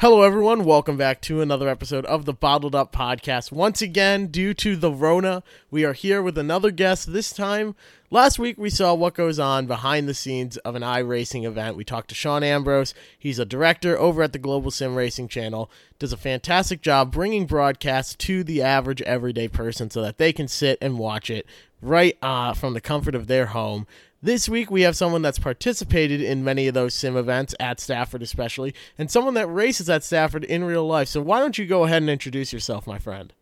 Hello, 0.00 0.20
everyone. 0.20 0.66
Welcome 0.66 0.98
back 0.98 1.22
to 1.22 1.40
another 1.40 1.70
episode 1.70 2.04
of 2.04 2.26
the 2.26 2.34
Bottled 2.34 2.74
Up 2.74 2.92
Podcast. 2.92 3.50
Once 3.50 3.80
again, 3.80 4.26
due 4.26 4.52
to 4.52 4.76
the 4.76 4.92
Rona, 4.92 5.42
we 5.70 5.86
are 5.86 5.94
here 5.94 6.20
with 6.20 6.36
another 6.36 6.70
guest. 6.70 7.14
This 7.14 7.32
time, 7.32 7.74
last 8.10 8.38
week 8.38 8.58
we 8.58 8.68
saw 8.68 8.92
what 8.92 9.14
goes 9.14 9.38
on 9.38 9.64
behind 9.64 10.06
the 10.06 10.12
scenes 10.12 10.58
of 10.58 10.74
an 10.74 10.82
iRacing 10.82 11.44
event. 11.44 11.78
We 11.78 11.84
talked 11.84 12.10
to 12.10 12.14
Sean 12.14 12.42
Ambrose. 12.42 12.92
He's 13.18 13.38
a 13.38 13.46
director 13.46 13.98
over 13.98 14.22
at 14.22 14.34
the 14.34 14.38
Global 14.38 14.70
Sim 14.70 14.96
Racing 14.96 15.28
Channel. 15.28 15.70
Does 15.98 16.12
a 16.12 16.18
fantastic 16.18 16.82
job 16.82 17.10
bringing 17.10 17.46
broadcasts 17.46 18.14
to 18.16 18.44
the 18.44 18.60
average 18.60 19.00
everyday 19.00 19.48
person 19.48 19.88
so 19.88 20.02
that 20.02 20.18
they 20.18 20.30
can 20.30 20.46
sit 20.46 20.76
and 20.82 20.98
watch 20.98 21.30
it 21.30 21.46
right 21.80 22.18
uh, 22.20 22.52
from 22.52 22.74
the 22.74 22.82
comfort 22.82 23.14
of 23.14 23.28
their 23.28 23.46
home. 23.46 23.86
This 24.26 24.48
week, 24.48 24.72
we 24.72 24.82
have 24.82 24.96
someone 24.96 25.22
that's 25.22 25.38
participated 25.38 26.20
in 26.20 26.42
many 26.42 26.66
of 26.66 26.74
those 26.74 26.94
sim 26.94 27.16
events 27.16 27.54
at 27.60 27.78
Stafford, 27.78 28.22
especially, 28.22 28.74
and 28.98 29.08
someone 29.08 29.34
that 29.34 29.46
races 29.46 29.88
at 29.88 30.02
Stafford 30.02 30.42
in 30.42 30.64
real 30.64 30.84
life. 30.84 31.06
So, 31.06 31.20
why 31.20 31.38
don't 31.38 31.56
you 31.56 31.64
go 31.64 31.84
ahead 31.84 32.02
and 32.02 32.10
introduce 32.10 32.52
yourself, 32.52 32.88
my 32.88 32.98
friend? 32.98 33.32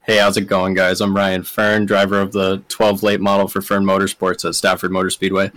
Hey, 0.00 0.16
how's 0.16 0.38
it 0.38 0.46
going, 0.46 0.72
guys? 0.72 1.02
I'm 1.02 1.14
Ryan 1.14 1.42
Fearn, 1.42 1.84
driver 1.84 2.22
of 2.22 2.32
the 2.32 2.62
12 2.70 3.02
late 3.02 3.20
model 3.20 3.48
for 3.48 3.60
Fearn 3.60 3.84
Motorsports 3.84 4.48
at 4.48 4.54
Stafford 4.54 4.92
Motor 4.92 5.10
Speedway. 5.10 5.52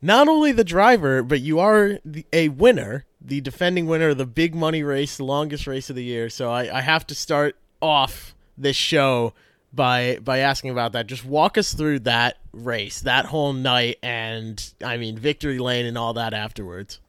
Not 0.00 0.28
only 0.28 0.52
the 0.52 0.62
driver, 0.62 1.24
but 1.24 1.40
you 1.40 1.58
are 1.58 1.98
a 2.32 2.48
winner, 2.50 3.06
the 3.20 3.40
defending 3.40 3.86
winner 3.86 4.10
of 4.10 4.18
the 4.18 4.24
big 4.26 4.54
money 4.54 4.84
race, 4.84 5.16
the 5.16 5.24
longest 5.24 5.66
race 5.66 5.90
of 5.90 5.96
the 5.96 6.04
year. 6.04 6.30
So, 6.30 6.48
I, 6.48 6.78
I 6.78 6.80
have 6.82 7.08
to 7.08 7.14
start 7.16 7.56
off 7.80 8.36
this 8.56 8.76
show 8.76 9.34
by 9.72 10.18
by 10.22 10.38
asking 10.38 10.70
about 10.70 10.92
that. 10.92 11.06
Just 11.06 11.24
walk 11.24 11.58
us 11.58 11.74
through 11.74 12.00
that 12.00 12.38
race, 12.52 13.00
that 13.00 13.26
whole 13.26 13.52
night, 13.52 13.98
and 14.02 14.72
I 14.84 14.96
mean 14.96 15.16
victory 15.16 15.58
lane 15.58 15.86
and 15.86 15.96
all 15.96 16.14
that 16.14 16.34
afterwards. 16.34 17.00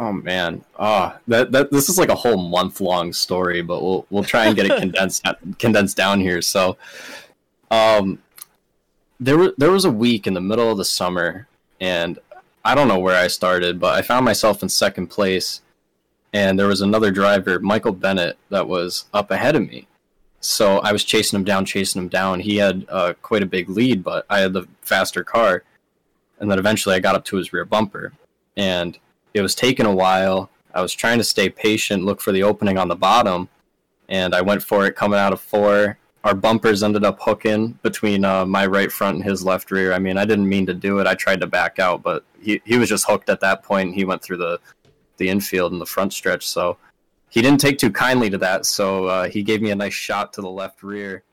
Oh 0.00 0.12
man, 0.12 0.64
ah, 0.76 1.14
oh, 1.14 1.20
that 1.28 1.52
that 1.52 1.70
this 1.70 1.88
is 1.88 1.98
like 1.98 2.08
a 2.08 2.14
whole 2.14 2.36
month 2.36 2.80
long 2.80 3.12
story, 3.12 3.62
but 3.62 3.82
we'll 3.82 4.06
we'll 4.10 4.24
try 4.24 4.46
and 4.46 4.56
get 4.56 4.66
it 4.66 4.76
condensed 4.80 5.24
condensed 5.58 5.96
down 5.96 6.20
here. 6.20 6.42
So, 6.42 6.76
um, 7.70 8.18
there 9.20 9.38
was 9.38 9.52
there 9.56 9.70
was 9.70 9.84
a 9.84 9.90
week 9.90 10.26
in 10.26 10.34
the 10.34 10.40
middle 10.40 10.70
of 10.70 10.78
the 10.78 10.84
summer, 10.84 11.46
and 11.80 12.18
I 12.64 12.74
don't 12.74 12.88
know 12.88 12.98
where 12.98 13.16
I 13.16 13.28
started, 13.28 13.78
but 13.78 13.94
I 13.94 14.02
found 14.02 14.24
myself 14.24 14.62
in 14.64 14.68
second 14.68 15.08
place, 15.08 15.60
and 16.32 16.58
there 16.58 16.66
was 16.66 16.80
another 16.80 17.12
driver, 17.12 17.60
Michael 17.60 17.92
Bennett, 17.92 18.36
that 18.48 18.66
was 18.66 19.04
up 19.14 19.30
ahead 19.30 19.54
of 19.54 19.62
me, 19.62 19.86
so 20.44 20.78
I 20.80 20.92
was 20.92 21.04
chasing 21.04 21.38
him 21.38 21.44
down, 21.44 21.64
chasing 21.64 22.02
him 22.02 22.08
down. 22.08 22.40
He 22.40 22.56
had 22.56 22.86
uh, 22.88 23.14
quite 23.22 23.42
a 23.42 23.46
big 23.46 23.68
lead, 23.68 24.04
but 24.04 24.26
I 24.28 24.40
had 24.40 24.52
the 24.52 24.66
faster 24.82 25.24
car. 25.24 25.62
And 26.38 26.50
then 26.50 26.58
eventually 26.58 26.94
I 26.94 27.00
got 27.00 27.14
up 27.14 27.24
to 27.26 27.36
his 27.36 27.52
rear 27.52 27.64
bumper. 27.64 28.12
And 28.56 28.98
it 29.32 29.40
was 29.40 29.54
taking 29.54 29.86
a 29.86 29.94
while. 29.94 30.50
I 30.74 30.82
was 30.82 30.92
trying 30.92 31.18
to 31.18 31.24
stay 31.24 31.48
patient, 31.48 32.04
look 32.04 32.20
for 32.20 32.32
the 32.32 32.42
opening 32.42 32.78
on 32.78 32.88
the 32.88 32.96
bottom. 32.96 33.48
And 34.08 34.34
I 34.34 34.42
went 34.42 34.62
for 34.62 34.86
it 34.86 34.96
coming 34.96 35.18
out 35.18 35.32
of 35.32 35.40
four. 35.40 35.98
Our 36.24 36.34
bumpers 36.34 36.82
ended 36.82 37.04
up 37.04 37.18
hooking 37.20 37.78
between 37.82 38.24
uh, 38.24 38.44
my 38.44 38.66
right 38.66 38.90
front 38.90 39.16
and 39.16 39.24
his 39.24 39.44
left 39.44 39.70
rear. 39.70 39.92
I 39.92 39.98
mean, 39.98 40.18
I 40.18 40.24
didn't 40.24 40.48
mean 40.48 40.66
to 40.66 40.74
do 40.74 40.98
it. 40.98 41.06
I 41.06 41.14
tried 41.14 41.40
to 41.40 41.46
back 41.46 41.78
out, 41.78 42.02
but 42.02 42.24
he, 42.40 42.60
he 42.64 42.78
was 42.78 42.88
just 42.88 43.06
hooked 43.06 43.28
at 43.28 43.40
that 43.40 43.62
point. 43.62 43.94
He 43.94 44.04
went 44.04 44.22
through 44.22 44.38
the, 44.38 44.58
the 45.16 45.28
infield 45.28 45.72
and 45.72 45.80
the 45.80 45.86
front 45.86 46.12
stretch. 46.12 46.46
So 46.46 46.76
he 47.34 47.42
didn't 47.42 47.60
take 47.60 47.78
too 47.78 47.90
kindly 47.90 48.30
to 48.30 48.38
that, 48.38 48.64
so 48.64 49.06
uh, 49.06 49.28
he 49.28 49.42
gave 49.42 49.60
me 49.60 49.72
a 49.72 49.74
nice 49.74 49.92
shot 49.92 50.32
to 50.34 50.40
the 50.40 50.48
left 50.48 50.84
rear 50.84 51.24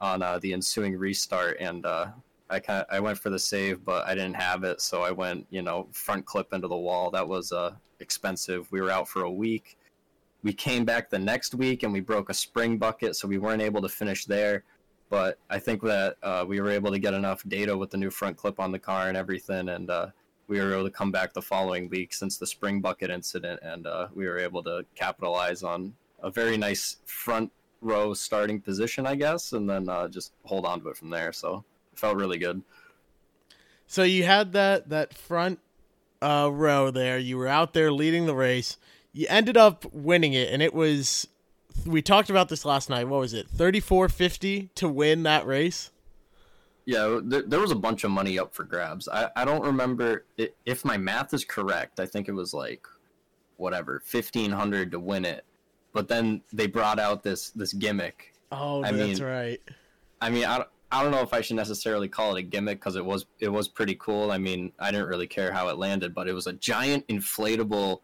on 0.00 0.20
uh, 0.20 0.40
the 0.40 0.52
ensuing 0.52 0.98
restart, 0.98 1.56
and 1.60 1.86
uh, 1.86 2.08
I 2.50 2.58
kind 2.58 2.84
I 2.90 2.98
went 2.98 3.16
for 3.16 3.30
the 3.30 3.38
save, 3.38 3.84
but 3.84 4.04
I 4.08 4.14
didn't 4.16 4.34
have 4.34 4.64
it, 4.64 4.80
so 4.80 5.02
I 5.02 5.12
went 5.12 5.46
you 5.50 5.62
know 5.62 5.86
front 5.92 6.26
clip 6.26 6.52
into 6.52 6.66
the 6.66 6.76
wall. 6.76 7.12
That 7.12 7.28
was 7.28 7.52
uh, 7.52 7.76
expensive. 8.00 8.66
We 8.72 8.80
were 8.80 8.90
out 8.90 9.08
for 9.08 9.22
a 9.22 9.30
week. 9.30 9.78
We 10.42 10.52
came 10.52 10.84
back 10.84 11.10
the 11.10 11.18
next 11.20 11.54
week 11.54 11.84
and 11.84 11.92
we 11.92 12.00
broke 12.00 12.28
a 12.28 12.34
spring 12.34 12.76
bucket, 12.76 13.14
so 13.14 13.28
we 13.28 13.38
weren't 13.38 13.62
able 13.62 13.82
to 13.82 13.88
finish 13.88 14.24
there. 14.24 14.64
But 15.10 15.38
I 15.48 15.60
think 15.60 15.80
that 15.82 16.16
uh, 16.24 16.44
we 16.46 16.60
were 16.60 16.70
able 16.70 16.90
to 16.90 16.98
get 16.98 17.14
enough 17.14 17.44
data 17.46 17.76
with 17.76 17.92
the 17.92 17.98
new 17.98 18.10
front 18.10 18.36
clip 18.36 18.58
on 18.58 18.72
the 18.72 18.80
car 18.80 19.06
and 19.06 19.16
everything, 19.16 19.68
and 19.68 19.90
uh, 19.90 20.08
we 20.48 20.60
were 20.60 20.72
able 20.72 20.84
to 20.84 20.90
come 20.90 21.10
back 21.10 21.32
the 21.32 21.42
following 21.42 21.88
week 21.88 22.14
since 22.14 22.36
the 22.36 22.46
spring 22.46 22.80
bucket 22.80 23.10
incident, 23.10 23.60
and 23.62 23.86
uh, 23.86 24.08
we 24.14 24.26
were 24.26 24.38
able 24.38 24.62
to 24.62 24.84
capitalize 24.94 25.62
on 25.62 25.94
a 26.22 26.30
very 26.30 26.56
nice 26.56 26.96
front 27.04 27.50
row 27.80 28.14
starting 28.14 28.60
position, 28.60 29.06
I 29.06 29.16
guess, 29.16 29.52
and 29.52 29.68
then 29.68 29.88
uh, 29.88 30.08
just 30.08 30.32
hold 30.44 30.64
on 30.64 30.80
to 30.80 30.88
it 30.88 30.96
from 30.96 31.10
there. 31.10 31.32
So 31.32 31.64
it 31.92 31.98
felt 31.98 32.16
really 32.16 32.38
good. 32.38 32.62
So 33.86 34.02
you 34.02 34.24
had 34.24 34.52
that 34.52 34.88
that 34.88 35.14
front 35.14 35.60
uh, 36.22 36.50
row 36.52 36.90
there. 36.90 37.18
You 37.18 37.38
were 37.38 37.48
out 37.48 37.72
there 37.72 37.92
leading 37.92 38.26
the 38.26 38.34
race. 38.34 38.76
You 39.12 39.26
ended 39.28 39.56
up 39.56 39.84
winning 39.92 40.32
it, 40.32 40.52
and 40.52 40.62
it 40.62 40.74
was. 40.74 41.26
We 41.84 42.00
talked 42.00 42.30
about 42.30 42.48
this 42.48 42.64
last 42.64 42.88
night. 42.88 43.06
What 43.06 43.20
was 43.20 43.34
it? 43.34 43.48
Thirty 43.48 43.80
four 43.80 44.08
fifty 44.08 44.70
to 44.76 44.88
win 44.88 45.22
that 45.24 45.46
race. 45.46 45.90
Yeah, 46.86 47.18
there, 47.22 47.42
there, 47.42 47.60
was 47.60 47.72
a 47.72 47.76
bunch 47.76 48.04
of 48.04 48.12
money 48.12 48.38
up 48.38 48.54
for 48.54 48.62
grabs. 48.62 49.08
I, 49.08 49.28
I 49.34 49.44
don't 49.44 49.62
remember 49.62 50.24
it, 50.38 50.56
if 50.64 50.84
my 50.84 50.96
math 50.96 51.34
is 51.34 51.44
correct. 51.44 51.98
I 51.98 52.06
think 52.06 52.28
it 52.28 52.32
was 52.32 52.54
like 52.54 52.86
whatever 53.56 54.00
fifteen 54.04 54.52
hundred 54.52 54.92
to 54.92 55.00
win 55.00 55.24
it, 55.24 55.44
but 55.92 56.06
then 56.06 56.42
they 56.52 56.68
brought 56.68 57.00
out 57.00 57.24
this 57.24 57.50
this 57.50 57.72
gimmick. 57.72 58.32
Oh, 58.52 58.84
I 58.84 58.92
that's 58.92 59.18
mean, 59.18 59.28
right. 59.28 59.60
I 60.20 60.30
mean, 60.30 60.44
I, 60.44 60.64
I 60.92 61.02
don't 61.02 61.10
know 61.10 61.22
if 61.22 61.34
I 61.34 61.40
should 61.40 61.56
necessarily 61.56 62.08
call 62.08 62.36
it 62.36 62.38
a 62.38 62.42
gimmick 62.42 62.78
because 62.78 62.94
it 62.94 63.04
was 63.04 63.26
it 63.40 63.48
was 63.48 63.66
pretty 63.66 63.96
cool. 63.96 64.30
I 64.30 64.38
mean, 64.38 64.70
I 64.78 64.92
didn't 64.92 65.08
really 65.08 65.26
care 65.26 65.52
how 65.52 65.68
it 65.68 65.78
landed, 65.78 66.14
but 66.14 66.28
it 66.28 66.32
was 66.34 66.46
a 66.46 66.52
giant 66.52 67.06
inflatable 67.08 68.00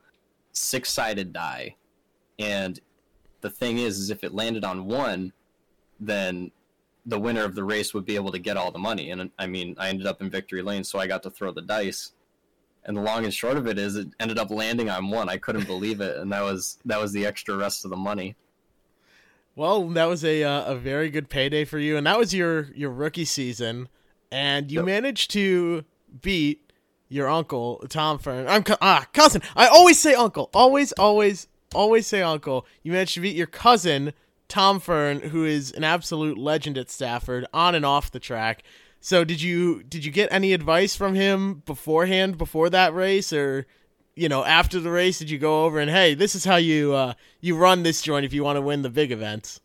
six 0.51 0.91
sided 0.91 1.33
die, 1.33 1.77
and 2.41 2.81
the 3.43 3.51
thing 3.51 3.79
is, 3.79 3.99
is 3.99 4.11
if 4.11 4.25
it 4.25 4.35
landed 4.35 4.65
on 4.65 4.87
one, 4.87 5.33
then 6.01 6.51
the 7.07 7.19
winner 7.19 7.45
of 7.45 7.55
the 7.55 7.65
race 7.65 7.93
would 7.95 8.05
be 8.05 8.15
able 8.15 8.33
to 8.33 8.39
get 8.39 8.57
all 8.57 8.71
the 8.71 8.79
money. 8.79 9.11
And 9.11 9.31
I 9.39 9.47
mean, 9.47 9.75
I 9.79 9.89
ended 9.89 10.07
up 10.07 10.21
in 10.21 10.31
victory 10.31 10.63
lane, 10.63 10.85
so 10.85 10.99
I 10.99 11.07
got 11.07 11.23
to 11.25 11.31
throw 11.31 11.53
the 11.53 11.63
dice. 11.63 12.13
And 12.85 12.97
the 12.97 13.01
long 13.01 13.25
and 13.25 13.33
short 13.33 13.57
of 13.57 13.67
it 13.67 13.79
is, 13.79 13.97
it 13.97 14.09
ended 14.19 14.39
up 14.39 14.51
landing 14.51 14.91
on 14.91 15.09
one. 15.09 15.29
I 15.29 15.37
couldn't 15.37 15.67
believe 15.67 16.01
it, 16.01 16.17
and 16.17 16.33
that 16.33 16.43
was 16.43 16.79
that 16.85 17.01
was 17.01 17.13
the 17.13 17.27
extra 17.27 17.57
rest 17.57 17.85
of 17.85 17.91
the 17.91 17.97
money. 17.97 18.37
Well, 19.55 19.89
that 19.91 20.07
was 20.07 20.25
a 20.25 20.43
uh, 20.43 20.65
a 20.65 20.75
very 20.77 21.11
good 21.11 21.29
payday 21.29 21.65
for 21.65 21.79
you, 21.79 21.97
and 21.97 22.07
that 22.07 22.19
was 22.19 22.35
your 22.35 22.73
your 22.75 22.91
rookie 22.91 23.25
season, 23.25 23.89
and 24.31 24.71
you 24.71 24.81
yep. 24.81 24.87
managed 24.87 25.31
to 25.33 25.85
beat 26.21 26.73
your 27.09 27.29
uncle 27.29 27.85
Tom 27.89 28.19
Fearn. 28.19 28.49
I'm 28.49 28.65
ah 28.81 29.07
cousin. 29.13 29.43
I 29.55 29.67
always 29.67 30.01
say 30.01 30.15
uncle. 30.15 30.51
Always, 30.55 30.93
always, 30.93 31.47
always 31.75 32.07
say 32.07 32.23
uncle. 32.23 32.67
You 32.83 32.93
managed 32.93 33.15
to 33.15 33.21
beat 33.21 33.37
your 33.37 33.47
cousin 33.47 34.13
Tom 34.53 34.81
Fearn, 34.81 35.21
who 35.31 35.47
is 35.47 35.73
an 35.73 35.83
absolute 35.83 36.37
legend 36.37 36.77
at 36.77 36.91
Stafford, 36.91 37.47
on 37.55 37.75
and 37.75 37.87
off 37.87 38.11
the 38.11 38.21
track. 38.21 38.63
So 39.01 39.25
did 39.25 39.41
you 39.41 39.83
did 39.83 40.05
you 40.05 40.13
get 40.13 40.31
any 40.31 40.53
advice 40.53 40.95
from 40.95 41.15
him 41.15 41.63
beforehand 41.65 42.37
before 42.37 42.69
that 42.69 42.93
race, 42.93 43.33
or 43.33 43.67
you 44.15 44.29
know 44.29 44.45
after 44.45 44.79
the 44.79 44.91
race? 44.91 45.19
Did 45.19 45.31
you 45.31 45.39
go 45.39 45.65
over 45.65 45.79
and 45.79 45.91
hey, 45.91 46.13
this 46.13 46.35
is 46.35 46.45
how 46.45 46.57
you 46.57 46.93
uh, 46.93 47.15
you 47.41 47.57
run 47.57 47.83
this 47.83 48.03
joint 48.03 48.27
if 48.27 48.35
you 48.35 48.45
want 48.45 48.59
to 48.59 48.61
win 48.61 48.83
the 48.83 48.91
big 48.91 49.11
events? 49.11 49.61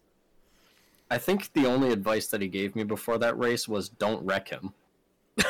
I 1.11 1.17
think 1.17 1.51
the 1.51 1.65
only 1.65 1.91
advice 1.91 2.27
that 2.27 2.41
he 2.41 2.47
gave 2.47 2.73
me 2.73 2.85
before 2.85 3.17
that 3.17 3.37
race 3.37 3.67
was 3.67 3.89
don't 3.89 4.25
wreck 4.25 4.47
him. 4.47 4.73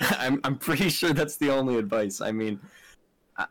I'm 0.18 0.40
I'm 0.42 0.58
pretty 0.58 0.88
sure 0.88 1.12
that's 1.12 1.36
the 1.36 1.50
only 1.50 1.76
advice. 1.76 2.20
I 2.20 2.32
mean, 2.32 2.58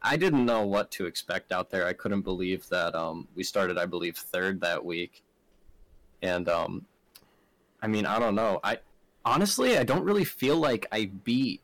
I 0.02 0.18
didn't 0.18 0.46
know 0.46 0.66
what 0.66 0.90
to 0.92 1.06
expect 1.06 1.52
out 1.52 1.70
there. 1.70 1.86
I 1.86 1.94
couldn't 1.94 2.22
believe 2.22 2.68
that 2.70 2.96
um, 2.96 3.28
we 3.36 3.44
started, 3.44 3.78
I 3.78 3.86
believe, 3.86 4.18
third 4.18 4.62
that 4.62 4.84
week, 4.84 5.24
and 6.22 6.50
um, 6.50 6.86
I 7.82 7.88
mean, 7.88 8.06
I 8.06 8.18
don't 8.18 8.36
know. 8.36 8.60
I 8.64 8.80
honestly, 9.24 9.78
I 9.78 9.84
don't 9.84 10.04
really 10.04 10.24
feel 10.24 10.58
like 10.58 10.88
I 10.92 11.06
beat 11.24 11.62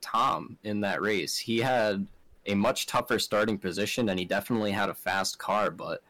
Tom 0.00 0.56
in 0.62 0.80
that 0.82 1.02
race. 1.02 1.36
He 1.36 1.58
had 1.58 2.06
a 2.46 2.54
much 2.54 2.86
tougher 2.86 3.18
starting 3.18 3.58
position, 3.58 4.08
and 4.08 4.18
he 4.18 4.24
definitely 4.24 4.70
had 4.70 4.88
a 4.88 4.94
fast 4.94 5.38
car. 5.38 5.70
But 5.72 6.02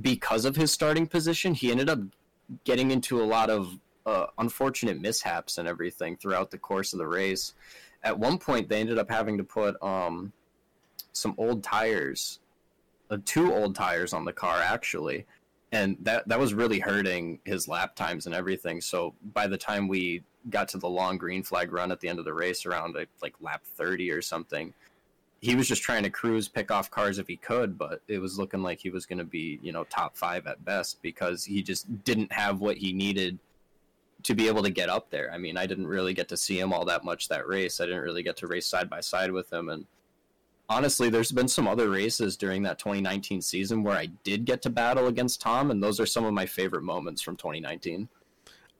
because 0.00 0.44
of 0.44 0.54
his 0.54 0.70
starting 0.70 1.06
position, 1.06 1.54
he 1.54 1.72
ended 1.72 1.88
up 1.88 1.98
getting 2.64 2.92
into 2.92 3.20
a 3.20 3.24
lot 3.24 3.50
of 3.50 3.78
uh, 4.06 4.26
unfortunate 4.38 5.00
mishaps 5.00 5.58
and 5.58 5.66
everything 5.66 6.16
throughout 6.16 6.50
the 6.50 6.58
course 6.58 6.92
of 6.92 6.98
the 6.98 7.06
race. 7.06 7.54
At 8.04 8.18
one 8.18 8.38
point, 8.38 8.68
they 8.68 8.80
ended 8.80 8.98
up 8.98 9.10
having 9.10 9.38
to 9.38 9.44
put 9.44 9.80
um, 9.82 10.32
some 11.12 11.34
old 11.38 11.62
tires, 11.62 12.40
uh, 13.10 13.18
two 13.24 13.52
old 13.52 13.74
tires 13.74 14.12
on 14.12 14.24
the 14.24 14.32
car 14.32 14.58
actually, 14.58 15.26
and 15.72 15.96
that 16.00 16.26
that 16.28 16.38
was 16.38 16.54
really 16.54 16.78
hurting 16.78 17.38
his 17.44 17.68
lap 17.68 17.94
times 17.96 18.26
and 18.26 18.34
everything. 18.34 18.80
So 18.80 19.14
by 19.32 19.46
the 19.46 19.58
time 19.58 19.88
we 19.88 20.22
got 20.50 20.68
to 20.68 20.78
the 20.78 20.88
long 20.88 21.18
green 21.18 21.42
flag 21.42 21.72
run 21.72 21.92
at 21.92 22.00
the 22.00 22.08
end 22.08 22.18
of 22.18 22.24
the 22.24 22.34
race 22.34 22.66
around 22.66 22.96
like 23.22 23.34
lap 23.40 23.62
30 23.64 24.10
or 24.10 24.20
something 24.20 24.74
he 25.40 25.56
was 25.56 25.68
just 25.68 25.82
trying 25.82 26.02
to 26.02 26.10
cruise 26.10 26.48
pick 26.48 26.70
off 26.70 26.90
cars 26.90 27.18
if 27.18 27.28
he 27.28 27.36
could 27.36 27.78
but 27.78 28.02
it 28.08 28.18
was 28.18 28.40
looking 28.40 28.60
like 28.60 28.80
he 28.80 28.90
was 28.90 29.06
going 29.06 29.18
to 29.18 29.24
be 29.24 29.60
you 29.62 29.70
know 29.70 29.84
top 29.84 30.16
five 30.16 30.46
at 30.48 30.64
best 30.64 31.00
because 31.00 31.44
he 31.44 31.62
just 31.62 32.02
didn't 32.02 32.32
have 32.32 32.60
what 32.60 32.76
he 32.76 32.92
needed 32.92 33.38
to 34.22 34.34
be 34.34 34.46
able 34.46 34.62
to 34.62 34.70
get 34.70 34.88
up 34.88 35.10
there. 35.10 35.30
I 35.32 35.38
mean 35.38 35.56
i 35.56 35.66
didn't 35.66 35.86
really 35.86 36.14
get 36.14 36.28
to 36.28 36.36
see 36.36 36.58
him 36.58 36.72
all 36.72 36.84
that 36.84 37.04
much 37.04 37.28
that 37.28 37.46
race. 37.46 37.80
I 37.80 37.86
didn't 37.86 38.02
really 38.02 38.22
get 38.22 38.36
to 38.38 38.46
race 38.46 38.66
side 38.66 38.88
by 38.88 39.00
side 39.00 39.32
with 39.32 39.52
him. 39.52 39.68
And 39.68 39.86
honestly, 40.68 41.10
there's 41.10 41.32
been 41.32 41.48
some 41.48 41.68
other 41.68 41.90
races 41.90 42.36
during 42.36 42.62
that 42.62 42.78
2019 42.78 43.42
season 43.42 43.82
where 43.82 43.96
I 43.96 44.06
did 44.24 44.44
get 44.44 44.62
to 44.62 44.70
battle 44.70 45.06
against 45.06 45.40
Tom, 45.40 45.70
and 45.70 45.82
those 45.82 46.00
are 46.00 46.06
some 46.06 46.24
of 46.24 46.32
my 46.32 46.46
favorite 46.46 46.82
moments 46.82 47.22
from 47.22 47.36
2019. 47.36 48.08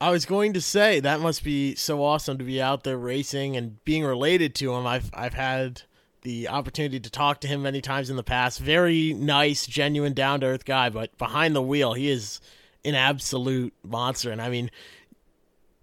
I 0.01 0.09
was 0.09 0.25
going 0.25 0.53
to 0.53 0.61
say 0.61 0.99
that 0.99 1.21
must 1.21 1.43
be 1.43 1.75
so 1.75 2.03
awesome 2.03 2.37
to 2.37 2.43
be 2.43 2.61
out 2.61 2.83
there 2.83 2.97
racing 2.97 3.55
and 3.55 3.83
being 3.85 4.03
related 4.03 4.53
to 4.55 4.73
him. 4.73 4.85
I've 4.85 5.09
I've 5.13 5.33
had 5.33 5.83
the 6.23 6.49
opportunity 6.49 6.99
to 6.99 7.09
talk 7.09 7.39
to 7.41 7.47
him 7.47 7.61
many 7.61 7.81
times 7.81 8.09
in 8.09 8.15
the 8.15 8.23
past. 8.23 8.59
Very 8.59 9.13
nice, 9.13 9.65
genuine, 9.65 10.13
down 10.13 10.39
to 10.41 10.47
earth 10.47 10.65
guy, 10.65 10.89
but 10.89 11.17
behind 11.17 11.55
the 11.55 11.61
wheel, 11.61 11.93
he 11.93 12.09
is 12.09 12.41
an 12.83 12.95
absolute 12.95 13.73
monster. 13.83 14.31
And 14.31 14.41
I 14.41 14.49
mean, 14.49 14.71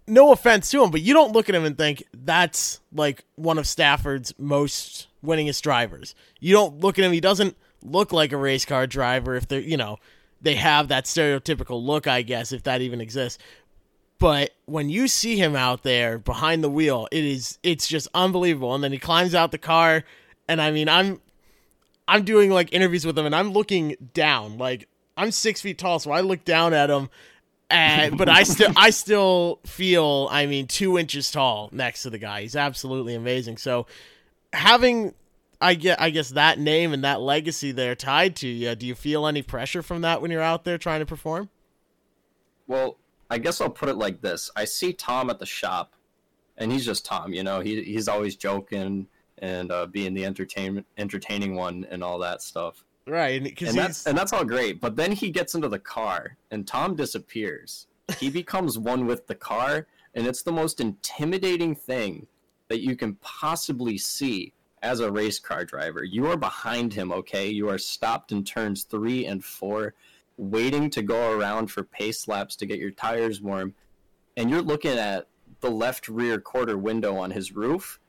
no 0.07 0.31
offense 0.31 0.69
to 0.71 0.83
him, 0.83 0.91
but 0.91 1.01
you 1.01 1.13
don't 1.13 1.33
look 1.33 1.49
at 1.49 1.55
him 1.55 1.65
and 1.65 1.77
think 1.77 2.03
that's 2.13 2.79
like 2.93 3.23
one 3.35 3.57
of 3.57 3.67
Stafford's 3.67 4.33
most 4.37 5.07
winningest 5.23 5.61
drivers. 5.61 6.15
You 6.39 6.53
don't 6.53 6.79
look 6.79 6.97
at 6.97 7.05
him; 7.05 7.11
he 7.11 7.21
doesn't 7.21 7.55
look 7.83 8.11
like 8.11 8.31
a 8.31 8.37
race 8.37 8.65
car 8.65 8.87
driver. 8.87 9.35
If 9.35 9.47
they're, 9.47 9.61
you 9.61 9.77
know, 9.77 9.97
they 10.41 10.55
have 10.55 10.87
that 10.87 11.05
stereotypical 11.05 11.83
look, 11.83 12.07
I 12.07 12.21
guess, 12.21 12.51
if 12.51 12.63
that 12.63 12.81
even 12.81 13.01
exists. 13.01 13.41
But 14.17 14.51
when 14.65 14.89
you 14.89 15.07
see 15.07 15.35
him 15.35 15.55
out 15.55 15.81
there 15.81 16.19
behind 16.19 16.63
the 16.63 16.69
wheel, 16.69 17.07
it 17.11 17.23
is 17.23 17.57
it's 17.63 17.87
just 17.87 18.07
unbelievable. 18.13 18.75
And 18.75 18.83
then 18.83 18.91
he 18.91 18.99
climbs 18.99 19.33
out 19.33 19.51
the 19.51 19.57
car, 19.57 20.03
and 20.47 20.61
I 20.61 20.71
mean, 20.71 20.89
I'm 20.89 21.21
I'm 22.07 22.23
doing 22.23 22.51
like 22.51 22.73
interviews 22.73 23.05
with 23.05 23.17
him, 23.17 23.25
and 23.25 23.35
I'm 23.35 23.51
looking 23.51 23.95
down, 24.13 24.57
like 24.57 24.87
I'm 25.17 25.31
six 25.31 25.61
feet 25.61 25.77
tall, 25.77 25.99
so 25.99 26.11
I 26.11 26.21
look 26.21 26.43
down 26.43 26.73
at 26.73 26.89
him 26.89 27.09
and 27.71 28.17
but 28.17 28.29
I 28.29 28.43
still 28.43 28.71
I 28.75 28.89
still 28.89 29.59
feel 29.65 30.27
I 30.31 30.45
mean 30.45 30.67
two 30.67 30.97
inches 30.97 31.31
tall 31.31 31.69
next 31.71 32.03
to 32.03 32.09
the 32.09 32.17
guy. 32.17 32.41
He's 32.41 32.55
absolutely 32.55 33.15
amazing. 33.15 33.57
So 33.57 33.87
having 34.53 35.13
I 35.59 35.75
get 35.75 36.01
I 36.01 36.09
guess 36.09 36.29
that 36.29 36.59
name 36.59 36.93
and 36.93 37.03
that 37.03 37.21
legacy 37.21 37.71
there 37.71 37.95
tied 37.95 38.35
to 38.37 38.47
you, 38.47 38.75
do 38.75 38.85
you 38.85 38.95
feel 38.95 39.27
any 39.27 39.41
pressure 39.41 39.81
from 39.81 40.01
that 40.01 40.21
when 40.21 40.31
you're 40.31 40.41
out 40.41 40.63
there 40.63 40.77
trying 40.77 40.99
to 40.99 41.05
perform? 41.05 41.49
Well, 42.67 42.97
I 43.29 43.37
guess 43.37 43.61
I'll 43.61 43.69
put 43.69 43.89
it 43.89 43.95
like 43.95 44.21
this. 44.21 44.51
I 44.55 44.65
see 44.65 44.93
Tom 44.93 45.29
at 45.29 45.39
the 45.39 45.45
shop 45.45 45.93
and 46.57 46.71
he's 46.71 46.85
just 46.85 47.05
Tom, 47.05 47.33
you 47.33 47.43
know. 47.43 47.59
He 47.59 47.83
he's 47.83 48.07
always 48.07 48.35
joking 48.35 49.07
and 49.37 49.71
uh, 49.71 49.87
being 49.87 50.13
the 50.13 50.25
entertainment 50.25 50.85
entertaining 50.97 51.55
one 51.55 51.85
and 51.89 52.03
all 52.03 52.19
that 52.19 52.41
stuff. 52.41 52.85
Right, 53.07 53.41
and, 53.41 53.61
and 53.61 53.77
that's 53.77 54.05
and 54.05 54.17
that's 54.17 54.31
all 54.31 54.45
great. 54.45 54.79
But 54.79 54.95
then 54.95 55.11
he 55.11 55.31
gets 55.31 55.55
into 55.55 55.67
the 55.67 55.79
car, 55.79 56.37
and 56.51 56.67
Tom 56.67 56.95
disappears. 56.95 57.87
He 58.19 58.29
becomes 58.41 58.77
one 58.77 59.07
with 59.07 59.25
the 59.27 59.35
car, 59.35 59.87
and 60.13 60.27
it's 60.27 60.43
the 60.43 60.51
most 60.51 60.79
intimidating 60.79 61.75
thing 61.75 62.27
that 62.69 62.81
you 62.81 62.95
can 62.95 63.15
possibly 63.15 63.97
see 63.97 64.53
as 64.83 64.99
a 64.99 65.11
race 65.11 65.39
car 65.39 65.65
driver. 65.65 66.03
You 66.03 66.27
are 66.27 66.37
behind 66.37 66.93
him, 66.93 67.11
okay? 67.11 67.49
You 67.49 67.69
are 67.69 67.77
stopped 67.77 68.31
in 68.31 68.43
turns 68.43 68.83
three 68.83 69.25
and 69.25 69.43
four, 69.43 69.93
waiting 70.37 70.89
to 70.91 71.01
go 71.01 71.31
around 71.31 71.67
for 71.67 71.83
pace 71.83 72.27
laps 72.27 72.55
to 72.57 72.65
get 72.65 72.79
your 72.79 72.91
tires 72.91 73.41
warm, 73.41 73.73
and 74.37 74.49
you're 74.49 74.61
looking 74.61 74.97
at 74.97 75.27
the 75.59 75.71
left 75.71 76.07
rear 76.07 76.39
quarter 76.39 76.77
window 76.77 77.17
on 77.17 77.31
his 77.31 77.51
roof, 77.51 77.99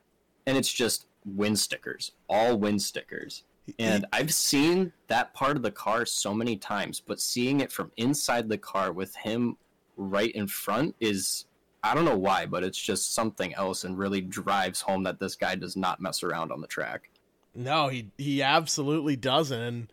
and 0.46 0.56
it's 0.56 0.72
just 0.72 1.06
wind 1.24 1.58
stickers, 1.58 2.12
all 2.28 2.58
wind 2.58 2.82
stickers 2.82 3.44
and 3.78 4.06
I've 4.12 4.32
seen 4.32 4.92
that 5.08 5.34
part 5.34 5.56
of 5.56 5.62
the 5.62 5.70
car 5.70 6.04
so 6.04 6.34
many 6.34 6.56
times, 6.56 7.00
but 7.00 7.20
seeing 7.20 7.60
it 7.60 7.70
from 7.70 7.92
inside 7.96 8.48
the 8.48 8.58
car 8.58 8.92
with 8.92 9.14
him 9.16 9.56
right 9.96 10.32
in 10.32 10.46
front 10.46 10.94
is 11.00 11.46
I 11.84 11.94
don't 11.94 12.04
know 12.04 12.16
why, 12.16 12.46
but 12.46 12.62
it's 12.62 12.78
just 12.78 13.14
something 13.14 13.54
else 13.54 13.84
and 13.84 13.98
really 13.98 14.20
drives 14.20 14.80
home 14.80 15.02
that 15.02 15.18
this 15.18 15.34
guy 15.34 15.56
does 15.56 15.76
not 15.76 16.00
mess 16.00 16.22
around 16.22 16.52
on 16.52 16.60
the 16.60 16.66
track. 16.68 17.10
No, 17.54 17.88
he 17.88 18.10
he 18.18 18.42
absolutely 18.42 19.16
doesn't. 19.16 19.60
And 19.60 19.92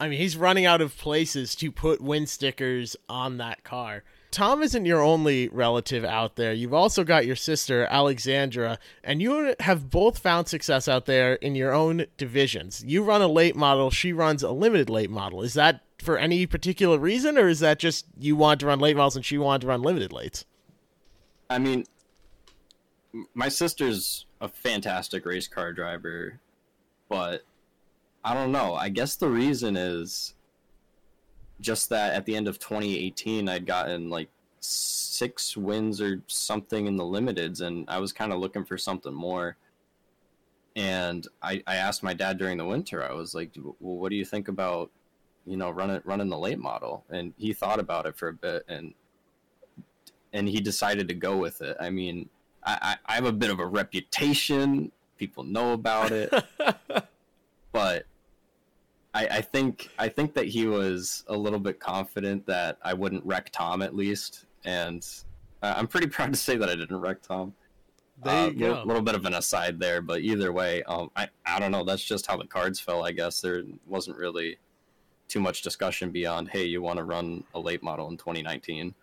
I 0.00 0.08
mean, 0.08 0.18
he's 0.18 0.36
running 0.36 0.66
out 0.66 0.80
of 0.80 0.96
places 0.96 1.54
to 1.56 1.70
put 1.70 2.00
wind 2.00 2.28
stickers 2.28 2.96
on 3.08 3.38
that 3.38 3.64
car. 3.64 4.04
Tom 4.34 4.64
isn't 4.64 4.84
your 4.84 5.00
only 5.00 5.46
relative 5.50 6.04
out 6.04 6.34
there. 6.34 6.52
You've 6.52 6.74
also 6.74 7.04
got 7.04 7.24
your 7.24 7.36
sister, 7.36 7.86
Alexandra, 7.88 8.80
and 9.04 9.22
you 9.22 9.54
have 9.60 9.90
both 9.90 10.18
found 10.18 10.48
success 10.48 10.88
out 10.88 11.06
there 11.06 11.34
in 11.34 11.54
your 11.54 11.72
own 11.72 12.06
divisions. 12.16 12.82
You 12.84 13.04
run 13.04 13.22
a 13.22 13.28
late 13.28 13.54
model, 13.54 13.92
she 13.92 14.12
runs 14.12 14.42
a 14.42 14.50
limited 14.50 14.90
late 14.90 15.08
model. 15.08 15.42
Is 15.42 15.54
that 15.54 15.82
for 16.02 16.18
any 16.18 16.46
particular 16.46 16.98
reason, 16.98 17.38
or 17.38 17.46
is 17.46 17.60
that 17.60 17.78
just 17.78 18.06
you 18.18 18.34
want 18.34 18.58
to 18.58 18.66
run 18.66 18.80
late 18.80 18.96
models 18.96 19.14
and 19.14 19.24
she 19.24 19.38
wanted 19.38 19.60
to 19.60 19.66
run 19.68 19.82
limited 19.82 20.10
lates? 20.10 20.44
I 21.48 21.60
mean, 21.60 21.84
my 23.34 23.48
sister's 23.48 24.26
a 24.40 24.48
fantastic 24.48 25.24
race 25.26 25.46
car 25.46 25.72
driver, 25.72 26.40
but 27.08 27.44
I 28.24 28.34
don't 28.34 28.50
know. 28.50 28.74
I 28.74 28.88
guess 28.88 29.14
the 29.14 29.28
reason 29.28 29.76
is 29.76 30.34
just 31.60 31.88
that 31.90 32.14
at 32.14 32.26
the 32.26 32.36
end 32.36 32.48
of 32.48 32.58
2018, 32.58 33.48
I'd 33.48 33.66
gotten 33.66 34.10
like 34.10 34.28
six 34.60 35.56
wins 35.56 36.00
or 36.00 36.22
something 36.26 36.86
in 36.86 36.96
the 36.96 37.04
limiteds, 37.04 37.60
and 37.60 37.84
I 37.88 37.98
was 37.98 38.12
kind 38.12 38.32
of 38.32 38.40
looking 38.40 38.64
for 38.64 38.78
something 38.78 39.14
more. 39.14 39.56
And 40.76 41.26
I, 41.42 41.62
I 41.66 41.76
asked 41.76 42.02
my 42.02 42.14
dad 42.14 42.38
during 42.38 42.58
the 42.58 42.64
winter, 42.64 43.04
I 43.04 43.12
was 43.12 43.34
like, 43.34 43.52
well, 43.56 43.96
what 43.96 44.10
do 44.10 44.16
you 44.16 44.24
think 44.24 44.48
about, 44.48 44.90
you 45.46 45.56
know, 45.56 45.70
running 45.70 46.00
running 46.04 46.28
the 46.28 46.38
late 46.38 46.58
model? 46.58 47.04
And 47.10 47.32
he 47.36 47.52
thought 47.52 47.78
about 47.78 48.06
it 48.06 48.16
for 48.16 48.28
a 48.28 48.32
bit, 48.32 48.64
and 48.68 48.94
and 50.32 50.48
he 50.48 50.60
decided 50.60 51.06
to 51.08 51.14
go 51.14 51.36
with 51.36 51.60
it. 51.62 51.76
I 51.80 51.90
mean, 51.90 52.28
I, 52.64 52.96
I 53.06 53.14
have 53.14 53.26
a 53.26 53.32
bit 53.32 53.50
of 53.50 53.60
a 53.60 53.66
reputation; 53.66 54.90
people 55.16 55.44
know 55.44 55.72
about 55.72 56.10
it, 56.10 56.32
but 57.72 58.06
I, 59.14 59.26
I 59.26 59.40
think 59.40 59.88
I 59.98 60.08
think 60.08 60.34
that 60.34 60.46
he 60.46 60.66
was 60.66 61.24
a 61.28 61.36
little 61.36 61.60
bit 61.60 61.78
confident 61.78 62.44
that 62.46 62.78
I 62.82 62.92
wouldn't 62.92 63.24
wreck 63.24 63.50
Tom 63.52 63.80
at 63.80 63.94
least, 63.94 64.46
and 64.64 65.06
I'm 65.62 65.86
pretty 65.86 66.06
proud 66.08 66.32
to 66.32 66.38
say 66.38 66.56
that 66.56 66.68
I 66.68 66.74
didn't 66.74 67.00
wreck 67.00 67.22
Tom. 67.22 67.54
There 68.22 68.32
uh. 68.32 68.50
A 68.50 68.84
little 68.84 69.02
bit 69.02 69.14
of 69.14 69.24
an 69.24 69.34
aside 69.34 69.80
there, 69.80 70.00
but 70.00 70.20
either 70.20 70.52
way, 70.52 70.82
um, 70.84 71.10
I 71.16 71.28
I 71.46 71.58
don't 71.60 71.70
know. 71.70 71.84
That's 71.84 72.04
just 72.04 72.26
how 72.26 72.36
the 72.36 72.46
cards 72.46 72.80
fell. 72.80 73.04
I 73.04 73.12
guess 73.12 73.40
there 73.40 73.62
wasn't 73.86 74.16
really 74.16 74.58
too 75.28 75.40
much 75.40 75.62
discussion 75.62 76.10
beyond, 76.10 76.48
hey, 76.48 76.64
you 76.64 76.82
want 76.82 76.98
to 76.98 77.04
run 77.04 77.44
a 77.54 77.60
late 77.60 77.82
model 77.82 78.08
in 78.08 78.16
2019. 78.16 78.94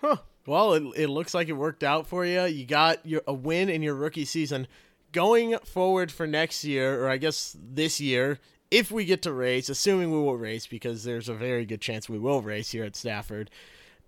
Huh. 0.00 0.16
Well, 0.46 0.74
it, 0.74 0.82
it 0.96 1.08
looks 1.08 1.34
like 1.34 1.48
it 1.48 1.52
worked 1.52 1.82
out 1.82 2.06
for 2.06 2.24
you. 2.24 2.44
You 2.44 2.64
got 2.64 3.04
your 3.06 3.22
a 3.26 3.34
win 3.34 3.68
in 3.68 3.82
your 3.82 3.94
rookie 3.94 4.24
season. 4.24 4.66
Going 5.12 5.56
forward 5.58 6.12
for 6.12 6.26
next 6.26 6.64
year, 6.64 7.02
or 7.02 7.08
I 7.08 7.16
guess 7.16 7.56
this 7.58 8.00
year, 8.00 8.38
if 8.70 8.90
we 8.90 9.04
get 9.04 9.22
to 9.22 9.32
race, 9.32 9.68
assuming 9.68 10.10
we 10.10 10.18
will 10.18 10.36
race, 10.36 10.66
because 10.66 11.04
there's 11.04 11.28
a 11.28 11.34
very 11.34 11.64
good 11.64 11.80
chance 11.80 12.08
we 12.08 12.18
will 12.18 12.42
race 12.42 12.70
here 12.70 12.84
at 12.84 12.96
Stafford 12.96 13.50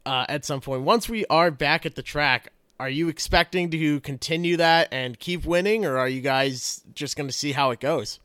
uh, 0.04 0.26
at 0.28 0.44
some 0.44 0.60
point. 0.60 0.82
Once 0.82 1.08
we 1.08 1.24
are 1.26 1.50
back 1.50 1.86
at 1.86 1.94
the 1.94 2.02
track, 2.02 2.52
are 2.78 2.90
you 2.90 3.08
expecting 3.08 3.70
to 3.70 4.00
continue 4.00 4.56
that 4.56 4.88
and 4.90 5.18
keep 5.18 5.44
winning, 5.44 5.84
or 5.84 5.98
are 5.98 6.08
you 6.08 6.20
guys 6.20 6.82
just 6.94 7.16
going 7.16 7.28
to 7.28 7.32
see 7.32 7.52
how 7.52 7.70
it 7.70 7.80
goes? 7.80 8.20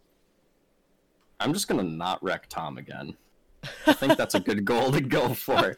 I'm 1.39 1.53
just 1.53 1.67
going 1.67 1.86
to 1.86 1.91
not 1.91 2.24
wreck 2.24 2.48
Tom 2.48 2.77
again. 2.77 3.17
I 3.88 3.93
think 3.93 4.17
that's 4.17 4.36
a 4.36 4.39
good 4.39 4.63
goal 4.65 4.91
to 4.91 5.01
go 5.01 5.33
for. 5.33 5.75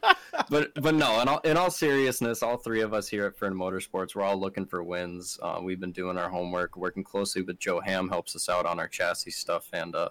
But 0.49 0.73
but 0.75 0.93
no, 0.93 1.21
in 1.21 1.27
all 1.27 1.39
in 1.39 1.57
all 1.57 1.71
seriousness, 1.71 2.43
all 2.43 2.57
three 2.57 2.81
of 2.81 2.93
us 2.93 3.07
here 3.07 3.25
at 3.25 3.37
Fearn 3.37 3.55
Motorsports, 3.55 4.15
we're 4.15 4.23
all 4.23 4.37
looking 4.37 4.65
for 4.65 4.83
wins. 4.83 5.39
Uh, 5.41 5.59
we've 5.63 5.79
been 5.79 5.91
doing 5.91 6.17
our 6.17 6.29
homework, 6.29 6.77
working 6.77 7.03
closely 7.03 7.41
with 7.41 7.59
Joe 7.59 7.79
Ham, 7.79 8.09
helps 8.09 8.35
us 8.35 8.49
out 8.49 8.65
on 8.65 8.79
our 8.79 8.87
chassis 8.87 9.31
stuff, 9.31 9.69
and 9.73 9.95
uh, 9.95 10.09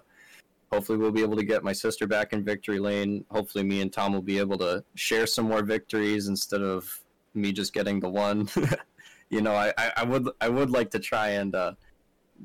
hopefully 0.71 0.97
we'll 0.97 1.11
be 1.11 1.21
able 1.21 1.37
to 1.37 1.43
get 1.43 1.63
my 1.63 1.73
sister 1.73 2.07
back 2.07 2.33
in 2.33 2.43
victory 2.43 2.79
lane. 2.79 3.23
Hopefully 3.29 3.63
me 3.63 3.81
and 3.81 3.91
Tom 3.91 4.13
will 4.13 4.21
be 4.21 4.39
able 4.39 4.57
to 4.59 4.83
share 4.95 5.27
some 5.27 5.45
more 5.45 5.63
victories 5.63 6.27
instead 6.27 6.61
of 6.61 7.01
me 7.33 7.51
just 7.51 7.73
getting 7.73 7.99
the 7.99 8.09
one. 8.09 8.49
you 9.29 9.41
know, 9.41 9.53
I, 9.53 9.73
I, 9.95 10.03
would 10.03 10.29
I 10.41 10.49
would 10.49 10.69
like 10.69 10.89
to 10.91 10.99
try 10.99 11.29
and 11.29 11.55
uh, 11.55 11.73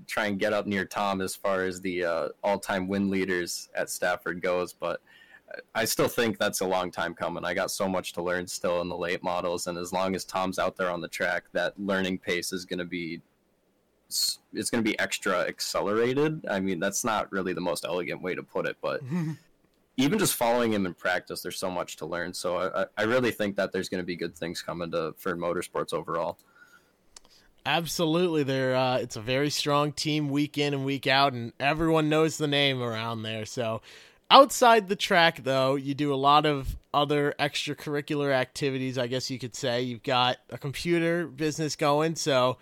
try 0.07 0.27
and 0.27 0.39
get 0.39 0.53
up 0.53 0.67
near 0.67 0.85
Tom 0.85 1.21
as 1.21 1.35
far 1.35 1.65
as 1.65 1.81
the 1.81 2.05
uh, 2.05 2.29
all 2.43 2.59
time 2.59 2.89
win 2.89 3.11
leaders 3.11 3.69
at 3.75 3.91
Stafford 3.91 4.41
goes, 4.41 4.73
but 4.73 5.01
I 5.75 5.85
still 5.85 6.09
think 6.09 6.39
that's 6.39 6.61
a 6.61 6.67
long 6.67 6.91
time 6.91 7.15
coming. 7.15 7.45
I 7.45 7.55
got 7.55 7.71
so 7.71 7.89
much 7.89 8.13
to 8.15 8.23
learn 8.23 8.47
still 8.47 8.81
in 8.81 8.89
the 8.89 8.97
late 8.97 9.23
models, 9.23 9.67
and 9.67 9.77
as 9.77 9.93
long 9.93 10.15
as 10.15 10.25
Tom's 10.25 10.59
out 10.59 10.77
there 10.77 10.91
on 10.91 11.01
the 11.01 11.09
track, 11.09 11.45
that 11.53 11.79
learning 11.79 12.19
pace 12.19 12.53
is 12.53 12.65
going 12.65 12.79
to 12.79 12.85
be 12.85 13.21
it's, 14.13 14.41
it's 14.53 14.69
going 14.69 14.85
to 14.85 14.89
be 14.89 14.99
extra 14.99 15.41
accelerated. 15.41 16.45
I 16.51 16.61
mean, 16.61 16.79
that's 16.79 17.03
not 17.03 17.33
really 17.33 17.55
the 17.55 17.63
most 17.63 17.87
elegant 17.87 18.21
way 18.21 18.35
to 18.35 18.43
put 18.43 18.67
it, 18.67 18.77
but 18.83 19.01
even 19.97 20.19
just 20.19 20.35
following 20.35 20.75
him 20.75 20.85
in 20.85 20.93
practice, 20.93 21.41
there's 21.41 21.59
so 21.59 21.71
much 21.71 21.97
to 21.97 22.07
learn. 22.07 22.35
So 22.35 22.59
I, 22.59 22.85
I 22.99 23.05
really 23.05 23.31
think 23.31 23.57
that 23.57 23.73
there's 23.73 23.89
going 23.89 24.03
to 24.03 24.07
be 24.07 24.15
good 24.15 24.37
things 24.37 24.61
coming 24.61 24.91
to 24.91 25.15
Fearn 25.17 25.39
Motorsports 25.39 25.95
overall. 25.95 26.39
Absolutely, 27.65 28.43
there. 28.43 28.77
Uh, 28.77 28.99
it's 28.99 29.17
a 29.17 29.21
very 29.21 29.49
strong 29.49 29.93
team 29.93 30.29
week 30.29 30.59
in 30.59 30.75
and 30.75 30.85
week 30.85 31.07
out, 31.07 31.33
and 31.33 31.53
everyone 31.59 32.09
knows 32.11 32.37
the 32.37 32.49
name 32.49 32.83
around 32.83 33.23
there. 33.23 33.47
So, 33.47 33.81
outside 34.31 34.89
the 34.89 34.97
track, 34.97 35.45
though, 35.45 35.77
you 35.77 35.95
do 35.95 36.13
a 36.13 36.17
lot 36.17 36.45
of 36.45 36.77
other 36.93 37.35
extracurricular 37.39 38.33
activities. 38.33 38.99
I 38.99 39.07
guess 39.07 39.31
you 39.31 39.39
could 39.39 39.55
say 39.55 39.83
you've 39.83 40.03
got 40.03 40.39
a 40.51 40.59
computer 40.59 41.29
business 41.29 41.77
going. 41.77 42.17
So, 42.17 42.59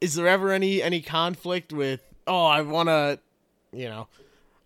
is 0.00 0.14
there 0.14 0.28
ever 0.28 0.50
any 0.50 0.82
any 0.82 1.00
conflict 1.00 1.72
with 1.72 2.00
oh 2.26 2.44
I 2.44 2.62
want 2.62 2.88
to 2.88 3.18
you 3.72 3.88
know, 3.88 4.08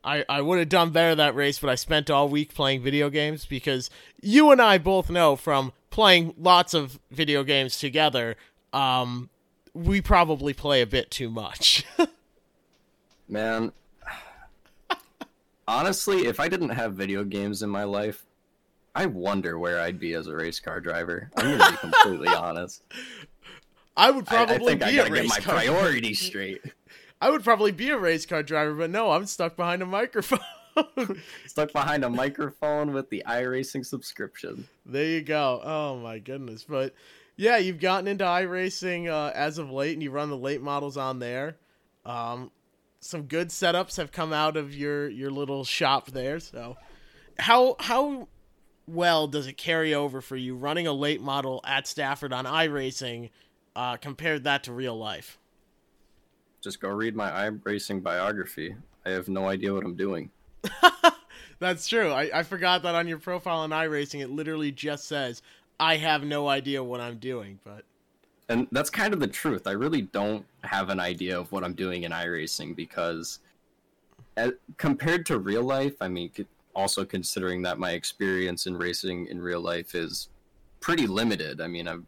I, 0.03 0.25
I 0.29 0.41
would 0.41 0.59
have 0.59 0.69
done 0.69 0.91
better 0.91 1.15
that 1.15 1.35
race, 1.35 1.59
but 1.59 1.71
I 1.71 1.75
spent 1.75 2.11
all 2.11 2.29
week 2.29 2.55
playing 2.55 2.83
video 2.83 3.11
games 3.11 3.47
because 3.47 3.91
you 4.21 4.51
and 4.51 4.61
I 4.61 4.79
both 4.79 5.11
know 5.11 5.37
from 5.37 5.73
playing 5.91 6.35
lots 6.39 6.75
of 6.75 6.99
video 7.11 7.43
games 7.45 7.79
together, 7.79 8.37
um, 8.73 9.31
we 9.73 10.01
probably 10.01 10.53
play 10.53 10.83
a 10.83 10.87
bit 10.87 11.11
too 11.11 11.31
much. 11.31 11.85
Man, 13.29 13.73
honestly, 15.67 16.27
if 16.27 16.39
I 16.39 16.49
didn't 16.49 16.71
have 16.71 16.95
video 16.95 17.25
games 17.25 17.63
in 17.63 17.71
my 17.71 17.85
life, 17.85 18.27
I 18.95 19.07
wonder 19.07 19.59
where 19.59 19.81
I'd 19.81 19.99
be 19.99 20.13
as 20.15 20.29
a 20.29 20.37
race 20.37 20.61
car 20.61 20.81
driver. 20.81 21.31
I'm 21.37 21.59
gonna 21.59 21.73
be 21.73 21.77
completely 21.79 22.29
honest. 22.37 22.85
I 23.97 24.11
would 24.11 24.27
probably 24.27 24.73
I, 24.73 24.87
I 24.87 24.91
be 24.91 25.01
I 25.01 25.07
a 25.07 25.11
race 25.11 25.23
get 25.23 25.29
my 25.29 25.41
car 25.41 25.55
priorities 25.55 26.21
straight. 26.21 26.63
I 27.21 27.31
would 27.31 27.45
probably 27.45 27.73
be 27.73 27.91
a 27.91 27.99
race 27.99 28.27
car 28.27 28.43
driver, 28.43 28.75
but 28.75 28.91
no, 28.91 29.11
I'm 29.11 29.27
stuck 29.27 29.57
behind 29.57 29.83
a 29.83 29.87
microphone. 29.87 30.41
Stuck 31.47 31.73
behind 31.73 32.05
a 32.05 32.11
microphone 32.11 32.93
with 32.93 33.09
the 33.09 33.23
iRacing 33.29 33.87
subscription. 33.87 34.67
there 34.85 35.05
you 35.05 35.23
go. 35.23 35.61
Oh 35.63 35.97
my 35.99 36.19
goodness. 36.19 36.65
But 36.65 36.95
yeah, 37.37 37.59
you've 37.59 37.81
gotten 37.81 38.09
into 38.09 38.25
iRacing 38.25 39.09
uh, 39.09 39.31
as 39.35 39.59
of 39.59 39.71
late 39.71 39.93
and 39.93 40.03
you 40.03 40.11
run 40.11 40.31
the 40.31 40.37
late 40.37 40.61
models 40.61 40.97
on 40.97 41.21
there. 41.21 41.57
Um, 42.05 42.51
some 43.01 43.23
good 43.23 43.49
setups 43.49 43.99
have 43.99 44.13
come 44.13 44.33
out 44.33 44.57
of 44.57 44.75
your 44.75 45.09
your 45.09 45.31
little 45.31 45.65
shop 45.65 46.11
there. 46.11 46.41
So 46.41 46.77
how 47.39 47.77
how 47.79 48.29
well 48.87 49.27
does 49.27 49.47
it 49.47 49.57
carry 49.57 49.95
over 49.95 50.21
for 50.21 50.37
you 50.37 50.57
running 50.57 50.87
a 50.87 50.93
late 50.93 51.21
model 51.21 51.61
at 51.65 51.87
Stafford 51.87 52.33
on 52.33 52.45
iRacing 52.47 53.31
uh, 53.77 53.97
compared 53.97 54.45
that 54.45 54.65
to 54.65 54.73
real 54.73 54.97
life? 54.97 55.39
Just 56.61 56.81
go 56.81 56.89
read 56.89 57.15
my 57.15 57.31
iRacing 57.31 58.03
biography. 58.03 58.75
I 59.05 59.11
have 59.11 59.29
no 59.29 59.49
idea 59.49 59.73
what 59.75 59.85
I'm 59.85 59.97
doing. 59.97 60.31
That's 61.59 61.87
true. 61.87 62.11
I, 62.11 62.31
I 62.33 62.43
forgot 62.43 62.83
that 62.83 62.95
on 62.95 63.07
your 63.07 63.19
profile 63.19 63.59
on 63.59 63.71
iRacing, 63.71 64.21
it 64.21 64.31
literally 64.31 64.73
just 64.73 65.07
says, 65.07 65.43
I 65.79 65.97
have 65.97 66.25
no 66.25 66.49
idea 66.49 66.83
what 66.83 67.01
I'm 67.01 67.19
doing. 67.19 67.59
But 67.65 67.85
and 68.49 68.67
that's 68.73 68.91
kind 68.91 69.15
of 69.15 69.21
the 69.21 69.27
truth. 69.27 69.67
I 69.67 69.73
really 69.73 70.03
don't 70.03 70.45
have 70.63 70.91
an 70.91 71.01
idea 71.01 71.39
of 71.39 71.51
what 71.53 71.65
I'm 71.65 71.73
doing 71.73 72.03
in 72.05 72.13
iRacing 72.13 72.77
because, 72.77 73.41
as, 74.37 74.53
compared 74.77 75.25
to 75.27 75.39
real 75.39 75.63
life, 75.63 75.95
I 76.01 76.09
mean, 76.09 76.31
also 76.75 77.05
considering 77.05 77.63
that 77.63 77.79
my 77.79 77.93
experience 77.93 78.67
in 78.67 78.77
racing 78.77 79.27
in 79.27 79.41
real 79.41 79.61
life 79.61 79.95
is 79.95 80.29
pretty 80.81 81.07
limited. 81.07 81.61
I 81.61 81.69
mean, 81.69 81.89
I'm 81.89 82.07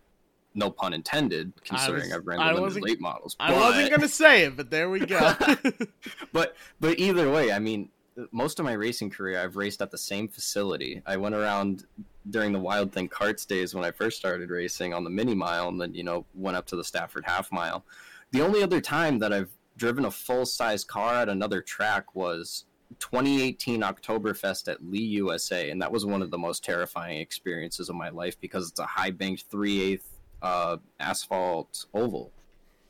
no 0.57 0.71
pun 0.71 0.93
intended, 0.93 1.53
considering 1.63 2.13
I've 2.13 2.27
ran 2.27 2.41
I 2.41 2.53
the 2.53 2.61
limited 2.61 2.83
late 2.83 3.01
models. 3.01 3.37
I 3.39 3.53
wasn't 3.53 3.91
going 3.91 4.01
to 4.01 4.09
say 4.09 4.45
it, 4.45 4.57
but 4.57 4.71
there 4.71 4.91
we 4.91 5.01
go. 5.01 5.35
but 6.33 6.57
but 6.81 6.99
either 6.99 7.31
way, 7.31 7.53
I 7.53 7.59
mean, 7.59 7.91
most 8.33 8.59
of 8.59 8.65
my 8.65 8.73
racing 8.73 9.11
career, 9.11 9.41
I've 9.41 9.57
raced 9.57 9.83
at 9.83 9.91
the 9.91 9.99
same 9.99 10.29
facility. 10.29 11.03
I 11.07 11.17
went 11.17 11.35
around 11.35 11.85
during 12.31 12.53
the 12.53 12.59
Wild 12.59 12.93
Thing 12.93 13.09
Karts 13.09 13.47
days 13.47 13.75
when 13.75 13.85
I 13.85 13.91
first 13.91 14.19
started 14.19 14.51
racing 14.51 14.95
on 14.95 15.05
the 15.05 15.11
mini 15.11 15.35
mile, 15.35 15.69
and 15.69 15.81
then 15.81 15.95
you 15.95 16.03
know 16.03 16.25
went 16.35 16.57
up 16.57 16.67
to 16.67 16.77
the 16.77 16.85
Stafford 16.85 17.25
half 17.27 17.53
mile. 17.53 17.85
The 18.33 18.43
only 18.43 18.63
other 18.63 18.81
time 18.81 19.19
that 19.21 19.33
I've 19.33 19.51
driven 19.77 20.07
a 20.07 20.11
full 20.11 20.47
size 20.47 20.85
car 20.85 21.15
at 21.15 21.29
another 21.29 21.61
track 21.61 22.15
was 22.15 22.65
2018 22.99 23.83
Oktoberfest 23.83 24.69
at 24.69 24.85
Lee, 24.85 25.01
USA, 25.01 25.71
and 25.71 25.81
that 25.83 25.93
was 25.93 26.07
one 26.07 26.23
of 26.23 26.31
the 26.31 26.39
most 26.39 26.65
terrifying 26.65 27.21
experiences 27.21 27.89
of 27.89 27.97
my 27.97 28.09
life 28.09 28.41
because 28.41 28.71
it's 28.71 28.81
a 28.81 28.87
high 28.87 29.11
banked 29.11 29.45
three 29.51 29.83
eighth 29.83 30.16
uh, 30.43 30.77
asphalt 31.01 31.87
oval. 31.95 32.33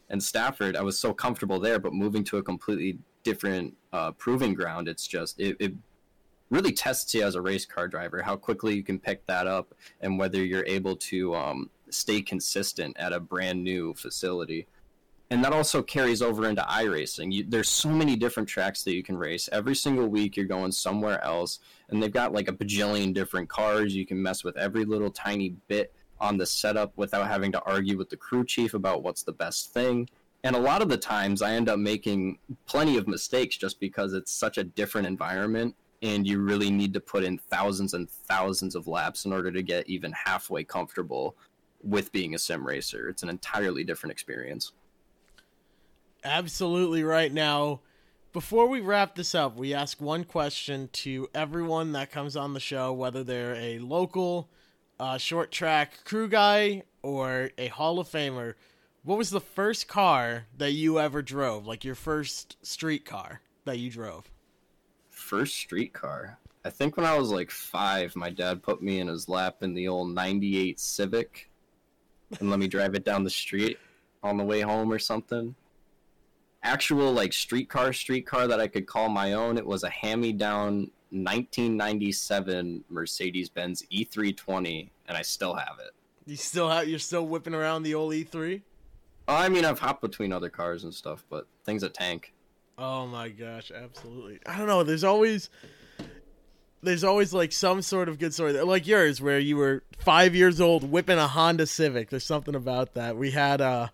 And 0.09 0.23
Stafford, 0.23 0.77
I 0.77 0.83
was 0.83 0.99
so 0.99 1.13
comfortable 1.13 1.59
there, 1.59 1.79
but 1.79 1.93
moving 1.93 2.23
to 2.25 2.37
a 2.37 2.43
completely 2.43 2.99
different 3.25 3.75
uh, 3.93 4.13
proving 4.13 4.55
ground, 4.55 4.89
it's 4.89 5.07
just 5.07 5.41
it, 5.41 5.57
it 5.59 5.75
really 6.51 6.73
tests 6.73 7.13
you 7.15 7.25
as 7.25 7.35
a 7.35 7.41
race 7.41 7.67
car 7.67 7.89
driver 7.89 8.23
how 8.23 8.37
quickly 8.37 8.75
you 8.75 8.83
can 8.83 8.99
pick 8.99 9.27
that 9.27 9.49
up 9.49 9.75
and 10.01 10.19
whether 10.19 10.45
you're 10.45 10.65
able 10.67 10.95
to 10.95 11.35
um, 11.35 11.71
stay 11.91 12.23
consistent 12.23 12.97
at 12.99 13.13
a 13.13 13.19
brand 13.19 13.63
new 13.63 13.95
facility. 13.95 14.67
And 15.29 15.43
that 15.43 15.53
also 15.53 15.83
carries 15.83 16.23
over 16.23 16.49
into 16.49 16.63
iRacing. 16.63 17.33
You, 17.33 17.45
there's 17.49 17.69
so 17.69 17.89
many 17.89 18.15
different 18.15 18.49
tracks 18.49 18.85
that 18.85 18.95
you 18.95 19.03
can 19.03 19.17
race. 19.17 19.49
Every 19.51 19.75
single 19.75 20.07
week, 20.07 20.37
you're 20.37 20.47
going 20.47 20.71
somewhere 20.71 21.23
else, 21.25 21.59
and 21.89 22.01
they've 22.01 22.13
got 22.13 22.33
like 22.33 22.47
a 22.47 22.53
bajillion 22.53 23.13
different 23.13 23.49
cars. 23.49 23.93
You 23.93 24.07
can 24.07 24.23
mess 24.23 24.45
with 24.45 24.57
every 24.57 24.85
little 24.85 25.11
tiny 25.11 25.57
bit 25.67 25.93
on 26.21 26.37
the 26.37 26.47
setup 26.47 26.93
without 26.97 27.29
having 27.29 27.53
to 27.53 27.63
argue 27.63 27.99
with 27.99 28.11
the 28.11 28.17
crew 28.17 28.45
chief 28.45 28.75
about 28.75 29.03
what's 29.03 29.23
the 29.23 29.33
best 29.33 29.73
thing. 29.73 30.09
And 30.45 30.55
a 30.55 30.61
lot 30.61 30.83
of 30.83 30.89
the 30.89 30.97
times, 30.97 31.43
I 31.43 31.55
end 31.55 31.69
up 31.69 31.79
making 31.79 32.39
plenty 32.67 32.97
of 32.97 33.09
mistakes 33.09 33.57
just 33.57 33.81
because 33.81 34.13
it's 34.13 34.33
such 34.33 34.59
a 34.59 34.65
different 34.65 35.07
environment, 35.07 35.75
and 36.03 36.27
you 36.27 36.41
really 36.41 36.71
need 36.71 36.93
to 36.95 37.01
put 37.01 37.25
in 37.25 37.39
thousands 37.39 37.95
and 37.95 38.09
thousands 38.09 38.75
of 38.75 38.87
laps 38.87 39.25
in 39.25 39.33
order 39.33 39.51
to 39.51 39.63
get 39.63 39.89
even 39.89 40.13
halfway 40.13 40.63
comfortable 40.63 41.35
with 41.83 42.13
being 42.13 42.35
a 42.35 42.39
sim 42.39 42.67
racer. 42.67 43.09
It's 43.09 43.23
an 43.23 43.29
entirely 43.29 43.83
different 43.83 44.13
experience. 44.13 44.73
Absolutely 46.23 47.03
right 47.03 47.33
now. 47.33 47.81
Before 48.33 48.67
we 48.67 48.81
wrap 48.81 49.15
this 49.15 49.35
up, 49.35 49.57
we 49.57 49.73
ask 49.73 50.01
one 50.01 50.25
question 50.25 50.91
to 50.93 51.29
everyone 51.35 51.93
that 51.93 52.11
comes 52.11 52.37
on 52.37 52.53
the 52.53 52.61
show, 52.61 52.93
whether 52.93 53.25
they're 53.25 53.55
a 53.55 53.79
local 53.79 54.51
uh, 54.99 55.19
short 55.19 55.51
track 55.51 56.05
crew 56.05 56.29
guy 56.29 56.83
or 57.03 57.51
a 57.59 57.69
Hall 57.69 57.99
of 57.99 58.09
Famer. 58.09 58.55
What 59.03 59.19
was 59.19 59.31
the 59.31 59.41
first 59.41 59.87
car 59.89 60.47
that 60.57 60.73
you 60.73 60.99
ever 60.99 61.23
drove? 61.23 61.67
Like 61.67 61.85
your 61.85 61.95
first 61.95 62.57
street 62.67 63.05
car 63.05 63.41
that 63.65 63.79
you 63.79 63.91
drove? 63.91 64.31
First 65.11 65.57
street 65.57 65.93
car. 65.93 66.39
I 66.65 66.71
think 66.71 66.97
when 66.97 67.07
I 67.07 67.17
was 67.17 67.31
like 67.31 67.51
five, 67.51 68.17
my 68.17 68.31
dad 68.31 68.63
put 68.63 68.83
me 68.83 68.99
in 68.99 69.07
his 69.07 69.29
lap 69.29 69.63
in 69.63 69.75
the 69.75 69.87
old 69.87 70.13
98 70.13 70.81
Civic 70.81 71.49
and 72.41 72.51
let 72.51 72.59
me 72.59 72.67
drive 72.67 72.95
it 72.95 73.05
down 73.05 73.23
the 73.23 73.31
street 73.31 73.79
on 74.23 74.37
the 74.37 74.45
way 74.45 74.61
home 74.61 74.93
or 74.93 74.99
something. 74.99 75.55
Actual 76.63 77.13
like 77.13 77.33
streetcar, 77.33 77.93
streetcar 77.93 78.49
that 78.49 78.59
I 78.59 78.67
could 78.67 78.87
call 78.87 79.09
my 79.09 79.35
own. 79.35 79.57
It 79.57 79.67
was 79.67 79.85
a 79.85 79.91
hand 79.91 80.21
me 80.21 80.33
down 80.33 80.91
1997 81.11 82.85
Mercedes 82.91 83.49
Benz 83.49 83.85
E320, 83.93 84.89
and 85.09 85.17
I 85.17 85.23
still 85.23 85.55
have 85.55 85.79
it. 85.79 85.93
You 86.27 86.37
still 86.37 86.69
have 86.69 86.89
you're 86.89 86.99
still 86.99 87.27
whipping 87.27 87.55
around 87.55 87.85
the 87.85 87.95
old 87.95 88.13
E3? 88.13 88.63
Oh, 89.29 89.35
I 89.35 89.49
mean, 89.49 89.65
I've 89.65 89.79
hopped 89.79 90.03
between 90.03 90.33
other 90.33 90.49
cars 90.49 90.85
and 90.85 90.95
stuff, 90.95 91.25
but 91.29 91.47
things 91.65 91.83
a 91.83 91.89
tank. 91.89 92.33
Oh 92.79 93.07
my 93.07 93.29
gosh, 93.29 93.73
absolutely. 93.75 94.41
I 94.45 94.59
don't 94.59 94.67
know, 94.67 94.83
there's 94.83 95.05
always 95.05 95.51
there's 96.83 97.05
always 97.05 97.33
like 97.33 97.53
some 97.53 97.83
sort 97.83 98.09
of 98.09 98.19
good 98.19 98.35
story 98.35 98.53
like 98.53 98.87
yours 98.87 99.21
where 99.21 99.39
you 99.39 99.57
were 99.57 99.83
5 99.99 100.35
years 100.35 100.61
old 100.61 100.91
whipping 100.91 101.19
a 101.19 101.27
Honda 101.27 101.67
Civic. 101.67 102.11
There's 102.11 102.25
something 102.25 102.55
about 102.55 102.95
that. 102.95 103.17
We 103.17 103.31
had 103.31 103.61
uh 103.61 103.89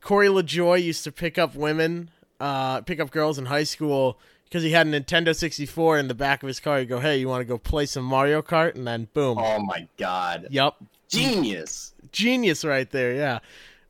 Corey 0.00 0.28
LaJoie 0.28 0.82
used 0.82 1.04
to 1.04 1.12
pick 1.12 1.36
up 1.38 1.54
women, 1.54 2.10
uh 2.38 2.82
pick 2.82 3.00
up 3.00 3.10
girls 3.10 3.38
in 3.38 3.46
high 3.46 3.64
school 3.64 4.18
because 4.52 4.62
he 4.62 4.72
had 4.72 4.86
a 4.86 5.00
Nintendo 5.00 5.34
64 5.34 5.98
in 5.98 6.08
the 6.08 6.14
back 6.14 6.42
of 6.42 6.46
his 6.46 6.60
car. 6.60 6.78
He'd 6.78 6.84
go, 6.84 7.00
"Hey, 7.00 7.16
you 7.16 7.26
want 7.26 7.40
to 7.40 7.46
go 7.46 7.56
play 7.56 7.86
some 7.86 8.04
Mario 8.04 8.42
Kart?" 8.42 8.74
and 8.74 8.86
then 8.86 9.08
boom. 9.14 9.38
Oh 9.38 9.58
my 9.60 9.88
god. 9.96 10.48
Yep. 10.50 10.74
Genius. 11.08 11.94
genius 12.12 12.62
right 12.62 12.90
there. 12.90 13.14
Yeah. 13.14 13.38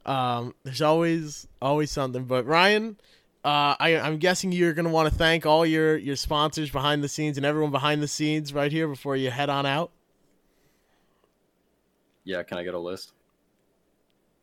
Um, 0.07 0.55
there's 0.63 0.81
always 0.81 1.49
always 1.61 1.91
something. 1.91 2.27
But 2.27 2.47
Ryan, 2.47 2.97
uh, 3.45 3.75
I, 3.81 3.99
I'm 4.01 4.19
guessing 4.19 4.53
you're 4.53 4.73
gonna 4.73 4.91
want 4.91 5.13
to 5.13 5.15
thank 5.19 5.47
all 5.47 5.67
your 5.67 5.97
your 5.97 6.15
sponsors 6.15 6.71
behind 6.71 7.03
the 7.03 7.09
scenes 7.09 7.37
and 7.37 7.45
everyone 7.45 7.73
behind 7.73 8.01
the 8.01 8.09
scenes 8.09 8.55
right 8.55 8.71
here 8.71 8.87
before 8.87 9.17
you 9.17 9.33
head 9.33 9.51
on 9.51 9.67
out. 9.67 9.91
Yeah, 12.23 12.45
can 12.45 12.59
I 12.59 12.63
get 12.63 12.75
a 12.75 12.79
list? 12.79 13.13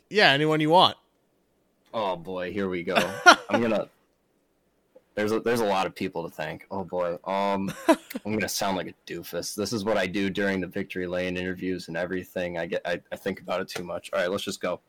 Yeah, 0.10 0.32
anyone 0.32 0.60
you 0.60 0.70
want. 0.70 0.98
Oh 1.94 2.18
boy, 2.18 2.52
here 2.52 2.68
we 2.68 2.84
go. 2.84 2.96
I'm 3.50 3.62
gonna. 3.62 3.88
There's 5.16 5.32
a, 5.32 5.40
there's 5.40 5.60
a 5.60 5.66
lot 5.66 5.86
of 5.86 5.96
people 5.96 6.24
to 6.24 6.34
thank. 6.34 6.66
Oh 6.72 6.84
boy, 6.84 7.18
um, 7.26 7.74
I'm 7.88 8.32
gonna 8.32 8.48
sound 8.48 8.78
like 8.78 8.88
a 8.88 9.12
doofus. 9.12 9.56
This 9.56 9.74
is 9.74 9.84
what 9.84 9.98
I 9.98 10.08
do 10.08 10.30
during 10.30 10.62
the 10.62 10.68
victory 10.68 11.08
lane 11.08 11.36
interviews 11.36 11.88
and 11.88 11.98
everything. 11.98 12.58
I 12.58 12.68
get 12.68 12.82
I, 12.86 13.02
I 13.12 13.16
think 13.16 13.42
about 13.42 13.62
it 13.62 13.68
too 13.68 13.84
much. 13.84 14.10
All 14.14 14.20
right, 14.20 14.32
let's 14.32 14.44
just 14.44 14.62
go. 14.62 14.82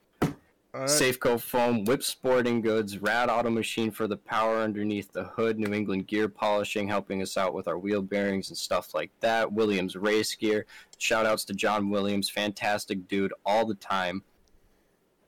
All 0.72 0.82
right. 0.82 0.88
Safeco 0.88 1.40
Foam, 1.40 1.84
Whip 1.84 2.00
Sporting 2.00 2.60
Goods, 2.60 2.98
Rad 2.98 3.28
Auto 3.28 3.50
Machine 3.50 3.90
for 3.90 4.06
the 4.06 4.16
power 4.16 4.58
underneath 4.58 5.10
the 5.10 5.24
hood, 5.24 5.58
New 5.58 5.74
England 5.74 6.06
Gear 6.06 6.28
Polishing 6.28 6.86
helping 6.86 7.22
us 7.22 7.36
out 7.36 7.54
with 7.54 7.66
our 7.66 7.76
wheel 7.76 8.02
bearings 8.02 8.50
and 8.50 8.56
stuff 8.56 8.94
like 8.94 9.10
that. 9.18 9.52
Williams 9.52 9.96
Race 9.96 10.32
Gear. 10.36 10.66
Shout 10.98 11.26
outs 11.26 11.44
to 11.46 11.54
John 11.54 11.90
Williams, 11.90 12.30
fantastic 12.30 13.08
dude 13.08 13.32
all 13.44 13.66
the 13.66 13.74
time. 13.74 14.22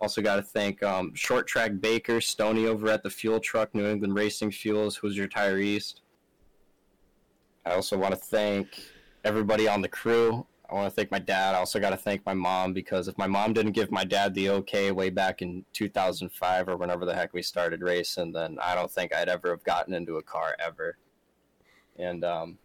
Also 0.03 0.21
got 0.21 0.35
to 0.35 0.43
thank 0.43 0.83
um, 0.83 1.15
Short 1.15 1.47
Track 1.47 1.81
Baker, 1.81 2.21
Stony 2.21 2.67
over 2.67 2.89
at 2.89 3.05
the 3.05 3.09
Fuel 3.09 3.39
Truck, 3.39 3.73
New 3.73 3.87
England 3.87 4.17
Racing 4.17 4.51
Fuels, 4.51 4.97
Hoosier 4.97 5.29
Tire 5.29 5.59
East. 5.59 6.03
I 7.65 7.75
also 7.75 7.97
want 7.97 8.13
to 8.13 8.19
thank 8.19 8.67
everybody 9.25 9.69
on 9.69 9.81
the 9.81 9.89
crew. 9.89 10.45
I 10.69 10.75
want 10.75 10.91
to 10.91 10.91
thank 10.91 11.13
my 11.13 11.21
dad. 11.21 11.55
I 11.55 11.59
also 11.59 11.79
got 11.79 11.91
to 11.91 11.97
thank 11.97 12.27
my 12.27 12.35
mom 12.35 12.73
because 12.73 13.07
if 13.07 13.17
my 13.17 13.29
mom 13.29 13.53
didn't 13.53 13.73
give 13.73 13.93
my 13.93 14.03
dad 14.03 14.35
the 14.35 14.51
okay 14.51 14.91
way 14.91 15.09
back 15.09 15.41
in 15.41 15.65
2005 15.73 16.69
or 16.69 16.77
whenever 16.77 17.05
the 17.05 17.15
heck 17.15 17.33
we 17.33 17.41
started 17.41 17.81
racing, 17.81 18.33
then 18.33 18.59
I 18.61 18.75
don't 18.75 18.91
think 18.91 19.15
I'd 19.15 19.29
ever 19.29 19.51
have 19.51 19.63
gotten 19.63 19.95
into 19.95 20.17
a 20.17 20.23
car 20.23 20.57
ever. 20.59 20.97
And 21.97 22.25
um, 22.25 22.59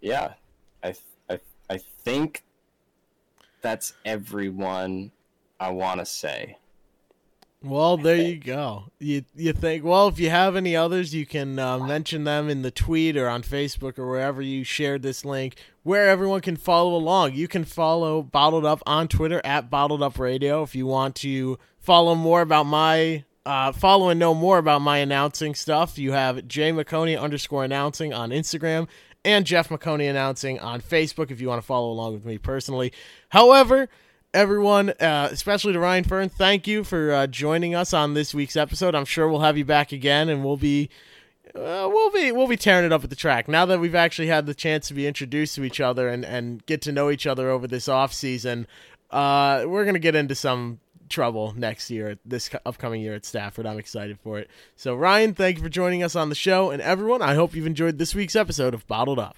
yeah, 0.00 0.32
I 0.82 0.94
I 1.30 1.38
I 1.70 1.78
think 1.78 2.42
that's 3.60 3.92
everyone 4.04 5.12
I 5.62 5.70
want 5.70 6.00
to 6.00 6.06
say. 6.06 6.56
Well, 7.62 7.96
there 7.96 8.16
you 8.16 8.38
go. 8.38 8.90
You 8.98 9.24
you 9.36 9.52
think 9.52 9.84
well, 9.84 10.08
if 10.08 10.18
you 10.18 10.28
have 10.30 10.56
any 10.56 10.74
others, 10.74 11.14
you 11.14 11.24
can 11.24 11.60
uh, 11.60 11.78
mention 11.78 12.24
them 12.24 12.48
in 12.48 12.62
the 12.62 12.72
tweet 12.72 13.16
or 13.16 13.28
on 13.28 13.44
Facebook 13.44 13.96
or 14.00 14.08
wherever 14.08 14.42
you 14.42 14.64
shared 14.64 15.02
this 15.02 15.24
link, 15.24 15.54
where 15.84 16.08
everyone 16.08 16.40
can 16.40 16.56
follow 16.56 16.96
along. 16.96 17.34
You 17.34 17.46
can 17.46 17.62
follow 17.64 18.20
Bottled 18.20 18.66
Up 18.66 18.82
on 18.84 19.06
Twitter 19.06 19.40
at 19.44 19.70
Bottled 19.70 20.02
Up 20.02 20.18
Radio 20.18 20.64
if 20.64 20.74
you 20.74 20.86
want 20.86 21.14
to 21.16 21.56
follow 21.78 22.16
more 22.16 22.40
about 22.40 22.66
my 22.66 23.24
uh, 23.46 23.70
follow 23.70 24.08
and 24.08 24.18
know 24.18 24.34
more 24.34 24.58
about 24.58 24.80
my 24.80 24.98
announcing 24.98 25.54
stuff. 25.54 25.96
You 25.96 26.10
have 26.10 26.48
Jay 26.48 26.72
Maconi 26.72 27.18
underscore 27.18 27.62
announcing 27.62 28.12
on 28.12 28.30
Instagram 28.30 28.88
and 29.24 29.46
Jeff 29.46 29.68
Maconi 29.68 30.10
announcing 30.10 30.58
on 30.58 30.80
Facebook 30.80 31.30
if 31.30 31.40
you 31.40 31.46
want 31.46 31.62
to 31.62 31.66
follow 31.66 31.92
along 31.92 32.14
with 32.14 32.24
me 32.24 32.38
personally. 32.38 32.92
However 33.28 33.88
everyone, 34.34 34.90
uh, 34.90 35.28
especially 35.30 35.72
to 35.72 35.78
Ryan 35.80 36.04
Fearn, 36.04 36.28
thank 36.28 36.66
you 36.66 36.84
for 36.84 37.12
uh, 37.12 37.26
joining 37.26 37.74
us 37.74 37.92
on 37.92 38.14
this 38.14 38.34
week's 38.34 38.56
episode. 38.56 38.94
I'm 38.94 39.04
sure 39.04 39.28
we'll 39.28 39.40
have 39.40 39.58
you 39.58 39.64
back 39.64 39.92
again, 39.92 40.28
and 40.28 40.44
we'll 40.44 40.56
be. 40.56 40.88
Uh, 41.54 41.86
we'll 41.92 42.10
be 42.10 42.32
we'll 42.32 42.46
be 42.46 42.56
tearing 42.56 42.86
it 42.86 42.92
up 42.92 43.04
at 43.04 43.10
the 43.10 43.16
track 43.16 43.46
now 43.46 43.66
that 43.66 43.78
we've 43.78 43.94
actually 43.94 44.28
had 44.28 44.46
the 44.46 44.54
chance 44.54 44.88
to 44.88 44.94
be 44.94 45.06
introduced 45.06 45.54
to 45.54 45.64
each 45.64 45.80
other 45.80 46.08
and, 46.08 46.24
and 46.24 46.64
get 46.64 46.80
to 46.80 46.90
know 46.90 47.10
each 47.10 47.26
other 47.26 47.50
over 47.50 47.66
this 47.66 47.88
off 47.88 48.14
season. 48.14 48.66
Uh, 49.10 49.64
we're 49.66 49.84
gonna 49.84 49.98
get 49.98 50.14
into 50.14 50.34
some 50.34 50.80
trouble 51.10 51.52
next 51.54 51.90
year, 51.90 52.16
this 52.24 52.48
upcoming 52.64 53.02
year 53.02 53.12
at 53.12 53.26
Stafford. 53.26 53.66
I'm 53.66 53.78
excited 53.78 54.18
for 54.20 54.38
it. 54.38 54.48
So 54.76 54.94
Ryan, 54.94 55.34
thank 55.34 55.58
you 55.58 55.62
for 55.62 55.68
joining 55.68 56.02
us 56.02 56.16
on 56.16 56.30
the 56.30 56.34
show, 56.34 56.70
and 56.70 56.80
everyone, 56.80 57.20
I 57.20 57.34
hope 57.34 57.54
you've 57.54 57.66
enjoyed 57.66 57.98
this 57.98 58.14
week's 58.14 58.36
episode 58.36 58.72
of 58.72 58.86
Bottled 58.86 59.18
Up. 59.18 59.36